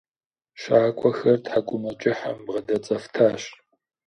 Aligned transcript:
Щакӏуэхьэр 0.61 1.37
тхьэкӏумэкӏыхьым 1.43 2.37
бгъэдэцӏэфтащ. 2.45 3.43